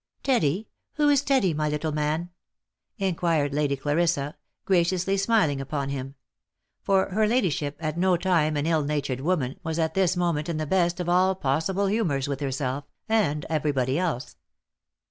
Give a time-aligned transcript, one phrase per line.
[0.23, 2.31] "Teddy?— who is Teddy, my little man
[2.97, 4.33] V inquired Lady Cla rissa,
[4.65, 6.15] graciously smiling upon him;
[6.81, 10.57] for her ladyship, at no time an ill natured woman, was at this moment in
[10.57, 14.37] the best of all possible humours with herself, and every body else.